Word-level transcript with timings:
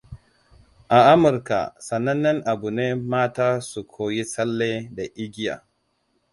A 0.97 0.99
Amurka 1.13 1.59
sanannen 1.87 2.37
abu 2.51 2.67
ne 2.77 2.85
mata 3.11 3.47
su 3.69 3.79
koyi 3.93 4.23
tsalle 4.31 4.69
da 4.95 5.03
igiya. 5.23 5.55